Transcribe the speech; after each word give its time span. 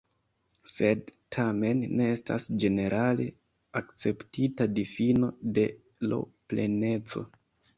Sed 0.75 1.11
tamen 1.35 1.83
ne 1.99 2.07
estas 2.13 2.47
ĝenerale 2.63 3.27
akceptita 3.83 4.67
difino 4.81 5.31
de 5.59 5.67
L-pleneco. 6.11 7.25